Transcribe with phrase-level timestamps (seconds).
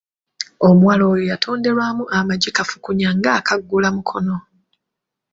[0.67, 4.35] Omuwala oyo yatonderwamu amagi kafukunya ng'akaagula Mukono.